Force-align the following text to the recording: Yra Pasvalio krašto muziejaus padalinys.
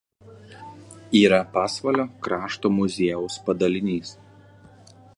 Yra 1.19 1.39
Pasvalio 1.57 2.07
krašto 2.29 2.75
muziejaus 2.81 3.39
padalinys. 3.51 4.19